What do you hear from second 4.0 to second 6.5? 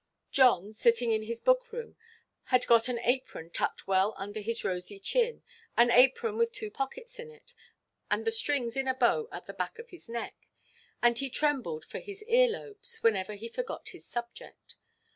under his rosy chin—an apron